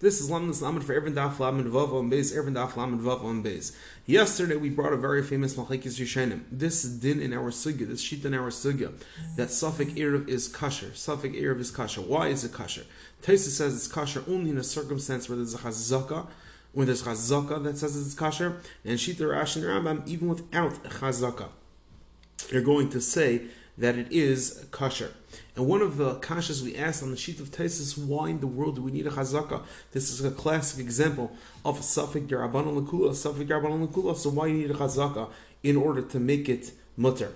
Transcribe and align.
This 0.00 0.20
is 0.20 0.30
Lamdas 0.30 0.62
Lamed 0.62 0.84
for 0.84 0.94
Eruvin 0.94 1.14
Daf 1.14 1.40
Lamed 1.40 1.66
Vav 1.66 1.92
on 1.92 2.08
Beis, 2.08 2.32
Eruvin 2.32 2.54
Daf 2.54 2.76
Lamed 2.76 3.00
Vav 3.00 3.24
on 3.24 3.42
Beis. 3.42 3.74
Yesterday 4.06 4.54
we 4.54 4.70
brought 4.70 4.92
a 4.92 4.96
very 4.96 5.24
famous 5.24 5.54
Machlokes 5.54 5.98
Rishonim. 5.98 6.42
This 6.52 6.84
is 6.84 7.00
din 7.00 7.20
in 7.20 7.32
our 7.32 7.50
sugya, 7.50 7.88
this 7.88 8.00
sheet 8.00 8.24
in 8.24 8.32
our 8.32 8.50
sugya, 8.50 8.92
that 9.34 9.50
Suffolk 9.50 9.88
Erev 9.88 10.28
is 10.28 10.46
kosher. 10.46 10.94
Suffolk 10.94 11.32
Erev 11.32 11.58
is 11.58 11.72
kosher. 11.72 12.00
Why 12.00 12.28
is 12.28 12.44
it 12.44 12.52
kosher? 12.52 12.84
Taisa 13.22 13.48
says 13.48 13.74
it's 13.74 13.88
kosher 13.88 14.22
only 14.28 14.50
in 14.50 14.58
a 14.58 14.62
circumstance 14.62 15.28
where 15.28 15.34
there's 15.34 15.54
a 15.54 15.58
chazaka, 15.58 16.28
when 16.70 16.86
there's 16.86 17.02
chazaka 17.02 17.60
that 17.64 17.76
says 17.76 17.96
it's 18.00 18.14
kosher, 18.14 18.60
and 18.84 19.00
Shita 19.00 19.28
Rash 19.28 19.56
and 19.56 19.64
Rambam, 19.64 20.06
even 20.06 20.28
without 20.28 20.74
chazaka, 20.84 21.48
you're 22.52 22.62
going 22.62 22.88
to 22.90 23.00
say 23.00 23.46
that 23.78 23.96
it 23.96 24.08
is 24.10 24.66
kosher. 24.70 25.12
And 25.56 25.66
one 25.66 25.82
of 25.82 25.96
the 25.96 26.16
kashas 26.16 26.62
we 26.62 26.76
asked 26.76 27.02
on 27.02 27.10
the 27.10 27.16
sheet 27.16 27.40
of 27.40 27.50
Taisis, 27.50 27.96
why 27.96 28.28
in 28.30 28.40
the 28.40 28.46
world 28.46 28.76
do 28.76 28.82
we 28.82 28.90
need 28.90 29.06
a 29.06 29.10
chazaka? 29.10 29.62
This 29.92 30.10
is 30.10 30.24
a 30.24 30.30
classic 30.30 30.80
example 30.84 31.32
of 31.64 31.80
a 31.80 31.82
suffix 31.82 32.26
derabanan 32.26 32.84
lakula, 32.84 33.14
suffix 33.14 33.48
derabanan 33.50 33.88
lakula. 33.88 34.16
So 34.16 34.30
why 34.30 34.48
do 34.48 34.54
you 34.54 34.66
need 34.66 34.70
a 34.70 34.78
chazaka 34.78 35.30
in 35.62 35.76
order 35.76 36.02
to 36.02 36.18
make 36.18 36.48
it 36.48 36.72
mutter? 36.96 37.32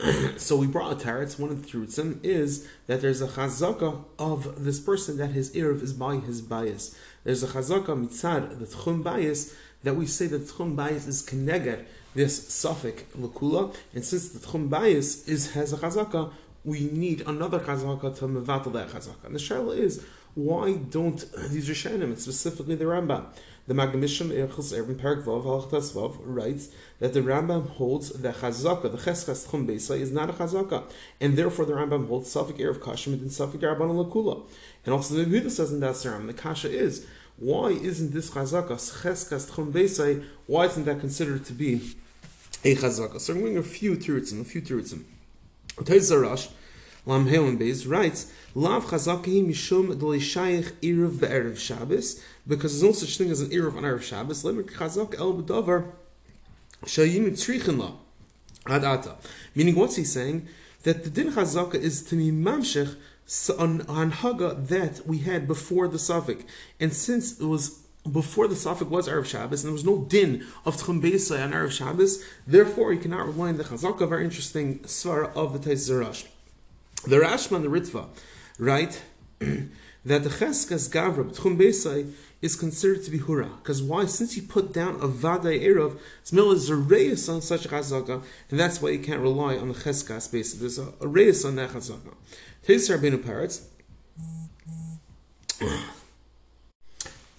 so 0.36 0.56
we 0.56 0.66
brought 0.66 0.92
a 0.92 1.06
taretz. 1.06 1.38
One 1.38 1.50
of 1.50 1.62
the 1.62 1.68
truths 1.68 1.98
is 1.98 2.68
that 2.86 3.00
there's 3.00 3.22
a 3.22 3.28
chazaka 3.28 4.04
of 4.18 4.64
this 4.64 4.80
person 4.80 5.18
that 5.18 5.28
his 5.28 5.54
erev 5.54 5.82
is 5.82 5.92
by 5.92 6.16
his 6.16 6.40
bias. 6.40 6.96
There's 7.22 7.42
a 7.42 7.46
chazaka 7.46 7.86
mitzad 7.86 8.58
the 8.58 8.66
tchum 8.66 9.02
bias 9.02 9.54
that 9.82 9.94
we 9.94 10.06
say 10.06 10.26
that 10.26 10.42
tchum 10.48 10.74
bias 10.74 11.06
is 11.06 11.24
keneged 11.24 11.84
this 12.14 12.48
suffix 12.48 13.02
lakula, 13.16 13.74
and 13.94 14.04
since 14.04 14.28
the 14.30 14.38
tchum 14.38 14.68
bias 14.68 15.28
is 15.28 15.52
has 15.52 15.72
a 15.72 15.76
chazaka, 15.76 16.32
we 16.64 16.80
need 16.90 17.20
another 17.26 17.60
chazaka 17.60 18.16
to 18.18 18.26
mevatel 18.26 18.72
that 18.72 18.88
chazaka. 18.88 19.24
And 19.24 19.34
the 19.34 19.38
shaila 19.38 19.76
is 19.76 20.04
why 20.34 20.74
don't 20.74 21.24
these 21.50 21.68
Rishonim, 21.68 22.18
specifically 22.18 22.74
the 22.74 22.86
Rambam, 22.86 23.26
the 23.66 23.74
Maggid 23.74 24.00
Mishneh 24.00 24.48
Erchus 24.48 24.76
Eruvin 24.76 24.98
Perak 24.98 25.24
Vav 25.24 25.44
Halachtas 25.44 25.92
Vav 25.92 26.16
writes 26.24 26.70
that 26.98 27.12
the 27.12 27.20
Rambam 27.20 27.68
holds 27.70 28.10
the 28.10 28.30
chazaka, 28.30 28.82
the 28.82 28.98
cheskas 28.98 29.46
tchum 29.46 29.66
beisa 29.66 29.98
is 29.98 30.10
not 30.10 30.30
a 30.30 30.32
chazaka, 30.32 30.90
and 31.20 31.36
therefore 31.36 31.64
the 31.64 31.72
Rambam 31.72 32.08
holds 32.08 32.30
suffix 32.30 32.58
erev 32.58 32.78
kashim 32.78 33.12
and 33.12 33.32
suffix 33.32 33.62
darabon 33.62 33.90
lakula. 34.04 34.42
And 34.84 34.92
also 34.92 35.14
the 35.14 35.24
Yehuda 35.24 35.50
says 35.50 35.72
in 35.72 35.80
that 35.80 36.02
Ram, 36.04 36.26
the 36.26 36.34
kasha 36.34 36.70
is 36.70 37.06
why 37.36 37.68
isn't 37.68 38.12
this 38.12 38.30
chazaka 38.30 38.72
cheskas 38.72 39.50
tchum 39.50 39.70
beisa? 39.72 40.24
Why 40.46 40.64
isn't 40.64 40.84
that 40.84 41.00
considered 41.00 41.44
to 41.46 41.52
be 41.52 41.94
a 42.64 42.74
chazaka. 42.74 43.20
So 43.20 43.34
I'm 43.34 43.40
going 43.40 43.58
a 43.58 43.62
few 43.62 43.96
tirutzim, 43.96 44.40
a 44.40 44.44
few 44.44 44.62
tirutzim. 44.62 45.04
Teizarash, 45.76 46.50
Lam 47.06 47.26
Helen 47.26 47.58
Beis 47.58 47.88
writes, 47.88 48.32
Lav 48.54 48.86
chazaki 48.86 49.44
mishum 49.44 49.94
delishayich 49.94 50.72
erev 50.82 51.20
be'erev 51.20 51.58
Shabbos, 51.58 52.22
because 52.46 52.80
there's 52.80 52.82
no 52.82 52.92
such 52.92 53.18
thing 53.18 53.30
as 53.30 53.40
an 53.40 53.50
erev 53.50 53.76
on 53.76 53.82
erev 53.82 54.02
Shabbos. 54.02 54.42
Lemik 54.42 54.72
chazak 54.72 55.18
el 55.18 55.34
b'davar 55.34 55.92
shayim 56.84 57.30
tzrichin 57.30 57.78
la 57.78 57.92
adata. 58.66 59.16
Meaning, 59.54 59.74
what's 59.74 59.96
he 59.96 60.04
saying? 60.04 60.48
That 60.84 61.04
the 61.04 61.10
din 61.10 61.32
chazaka 61.32 61.74
is 61.74 62.02
to 62.04 62.16
be 62.16 62.30
mamshech 62.30 62.96
on, 63.58 64.10
haga 64.10 64.54
that 64.54 65.06
we 65.06 65.18
had 65.18 65.48
before 65.48 65.88
the 65.88 65.98
suffix, 65.98 66.44
and 66.78 66.92
since 66.92 67.40
it 67.40 67.46
was 67.46 67.83
before 68.10 68.48
the 68.48 68.56
suffix 68.56 68.90
was 68.90 69.08
Erev 69.08 69.26
Shabbos, 69.26 69.64
and 69.64 69.68
there 69.68 69.72
was 69.72 69.84
no 69.84 70.04
din 70.04 70.46
of 70.64 70.76
Tchum 70.76 71.00
Beisai 71.00 71.42
on 71.42 71.52
Erev 71.52 71.72
Shabbos, 71.72 72.22
therefore 72.46 72.92
you 72.92 73.00
cannot 73.00 73.26
rely 73.26 73.48
on 73.48 73.56
the 73.56 73.64
Chazaka, 73.64 74.08
very 74.08 74.24
interesting 74.24 74.80
svara 74.80 75.34
of 75.34 75.52
the 75.52 75.58
Tais 75.58 75.88
Zerash. 75.88 76.26
The 77.06 77.16
Rashba, 77.16 77.62
the 77.62 77.68
Ritva, 77.68 78.08
write 78.58 79.02
that 79.38 80.22
the 80.22 80.28
Cheskas 80.28 80.90
Gavra, 80.90 81.34
Tchum 81.34 81.58
Beisai, 81.58 82.12
is 82.42 82.56
considered 82.56 83.02
to 83.04 83.10
be 83.10 83.18
Hura. 83.18 83.56
Because 83.62 83.82
why? 83.82 84.04
Since 84.04 84.34
he 84.34 84.42
put 84.42 84.70
down 84.70 84.96
a 84.96 85.08
Vadai 85.08 85.62
Erev, 85.62 85.98
a 86.70 86.74
Reis 86.74 87.26
on 87.28 87.40
such 87.40 87.66
Chazaka, 87.66 88.22
and 88.50 88.60
that's 88.60 88.82
why 88.82 88.90
you 88.90 88.98
can't 88.98 89.20
rely 89.20 89.56
on 89.56 89.68
the 89.68 89.74
Cheskas 89.74 90.30
basis. 90.30 90.60
There's 90.60 90.78
a, 90.78 90.92
a 91.00 91.08
Reis 91.08 91.44
on 91.46 91.56
that 91.56 91.70
Chazaka. 91.70 92.14
Tais 92.66 92.88
Rabbeinu 92.90 93.18
Peretz, 93.18 93.64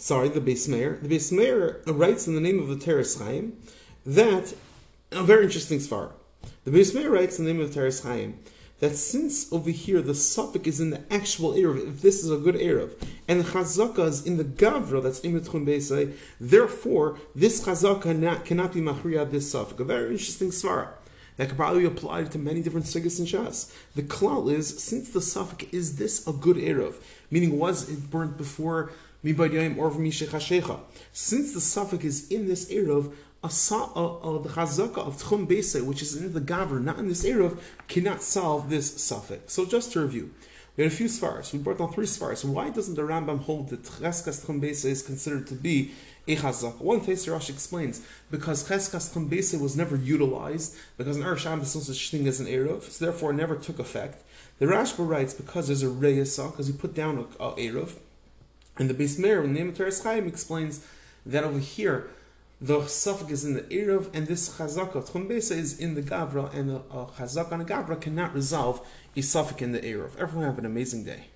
sorry, 0.06 0.30
the 0.30 0.40
Beis 0.40 0.68
Meir. 0.68 1.00
The 1.02 1.10
Beis 1.10 1.32
Meir 1.32 1.82
writes 1.88 2.28
in 2.28 2.36
the 2.36 2.42
name 2.42 2.60
of 2.60 2.68
the 2.68 2.78
Teres 2.78 3.18
Chaim 3.18 3.58
that 4.06 4.54
a 5.12 5.24
very 5.24 5.46
interesting 5.46 5.80
svar. 5.80 6.12
The 6.64 6.70
Beis 6.70 6.94
Meir 6.94 7.10
writes 7.10 7.40
in 7.40 7.46
the 7.46 7.52
name 7.52 7.60
of 7.60 7.70
the 7.70 7.74
Teres 7.74 8.04
Chaim 8.04 8.38
that 8.82 8.96
since 8.98 9.52
over 9.52 9.72
here 9.72 10.04
the 10.04 10.14
suffix 10.14 10.68
is 10.68 10.80
in 10.80 10.92
the 10.92 11.02
actual 11.12 11.54
Erev, 11.54 11.88
if 11.88 12.02
this 12.04 12.24
is 12.24 12.30
a 12.30 12.38
good 12.38 12.54
Erev, 12.54 12.92
and 13.28 13.40
the 13.40 13.46
Chazaka 13.46 14.06
is 14.06 14.24
in 14.28 14.38
the 14.38 14.44
Gavra, 14.44 15.02
that's 15.02 15.22
Imetchun 15.22 15.66
Beisai, 15.66 16.14
therefore 16.40 17.18
this 17.34 17.66
Chazaka 17.66 18.04
cannot, 18.04 18.46
cannot 18.46 18.74
be 18.74 18.82
Machriya 18.82 19.32
this 19.32 19.50
suffix. 19.50 19.80
A 19.80 19.86
very 19.86 20.12
interesting 20.12 20.50
svara 20.50 20.90
that 21.38 21.48
could 21.48 21.58
probably 21.58 21.82
be 21.82 21.88
applied 21.88 22.32
to 22.32 22.38
many 22.38 22.62
different 22.62 22.86
sigas 22.86 23.18
and 23.20 23.28
shas. 23.28 23.74
The 23.96 24.04
klal 24.04 24.52
is 24.52 24.82
since 24.82 25.10
the 25.10 25.22
suffix 25.22 25.66
is 25.74 25.98
this 25.98 26.26
a 26.28 26.32
good 26.32 26.58
erev, 26.58 26.96
meaning 27.32 27.58
was 27.58 27.90
it 27.90 28.12
burnt 28.12 28.38
before 28.38 28.92
since 31.14 31.54
the 31.54 31.62
suffix 31.62 32.06
is 32.06 32.28
in 32.30 32.48
this 32.48 32.72
Erev, 32.72 33.14
a, 33.44 33.48
the 33.48 34.50
chazaka 34.50 34.98
of 34.98 35.18
Tchum 35.22 35.48
Bese, 35.48 35.84
which 35.84 36.02
is 36.02 36.16
in 36.16 36.34
the 36.34 36.42
Gavr, 36.42 36.82
not 36.82 37.00
in 37.00 37.08
this 37.08 37.26
Erev, 37.26 37.60
cannot 37.88 38.22
solve 38.22 38.70
this 38.70 39.02
suffix. 39.02 39.54
So 39.54 39.66
just 39.66 39.92
to 39.94 40.02
review, 40.02 40.32
we 40.78 40.84
had 40.84 40.92
a 40.92 40.96
few 40.96 41.08
svars. 41.08 41.54
We 41.54 41.60
brought 41.60 41.78
down 41.78 41.94
three 41.94 42.06
svars. 42.06 42.44
Why 42.44 42.70
doesn't 42.70 42.96
the 42.96 43.04
Rambam 43.04 43.40
hold 43.40 43.70
that 43.70 43.84
Cheskas 43.84 44.46
Tchum 44.46 44.62
Bese 44.62 44.86
is 44.86 45.02
considered 45.02 45.48
to 45.48 45.56
be 45.56 45.92
a 46.28 46.36
chazaka? 46.36 46.82
One 46.82 47.02
Teiser 47.02 47.32
Rosh 47.32 47.50
explains 47.50 48.06
because 48.30 48.68
Cheskas 48.68 49.14
Tchum 49.14 49.30
Bese 49.30 49.60
was 49.60 49.78
never 49.78 49.96
utilized 49.96 50.76
because 50.98 51.18
an 51.18 51.24
Shabbos 51.38 51.76
is 51.76 51.76
no 51.76 51.94
such 51.94 52.12
thing 52.12 52.28
as 52.28 52.40
an 52.40 52.48
Erev, 52.48 52.84
so 52.84 53.06
therefore 53.06 53.32
never 53.32 53.56
took 53.56 53.80
effect. 53.80 54.22
The 54.60 54.66
Rashba 54.66 55.08
writes 55.08 55.34
because 55.34 55.68
there's 55.68 55.84
a 55.84 55.88
Reyesa, 55.88 56.52
because 56.52 56.68
you 56.68 56.74
put 56.74 56.94
down 56.94 57.18
a, 57.18 57.44
a 57.44 57.56
Erev, 57.56 57.96
and 58.78 58.90
the 58.90 58.94
Beis 58.94 59.18
Meir, 59.18 59.44
in 59.44 59.54
the 59.54 59.72
Teres 59.72 60.04
Chaim, 60.04 60.28
explains 60.28 60.86
that 61.26 61.44
over 61.44 61.60
here, 61.60 62.10
the 62.62 62.88
suffix 62.88 63.32
is 63.32 63.46
in 63.46 63.54
the 63.54 63.62
Erev, 63.64 64.10
and 64.14 64.28
this 64.28 64.58
Chazaka, 64.58 65.10
Tchum 65.10 65.30
is 65.30 65.80
in 65.80 65.96
the 65.96 66.02
Gavra, 66.02 66.54
and 66.54 66.72
a, 66.72 66.76
a 66.92 67.06
Chazaka 67.18 67.52
and 67.54 67.62
a 67.62 67.66
Gavra 67.66 68.00
cannot 68.00 68.34
resolve 68.34 68.86
a 69.16 69.22
suffix 69.22 69.62
in 69.62 69.72
the 69.72 69.80
Erev. 69.82 70.18
Everyone 70.18 70.46
have 70.48 70.58
an 70.58 70.66
amazing 70.66 71.04
day. 71.04 71.26